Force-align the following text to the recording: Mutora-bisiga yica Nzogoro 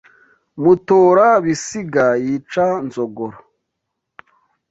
Mutora-bisiga 0.61 2.05
yica 2.25 2.65
Nzogoro 2.85 3.37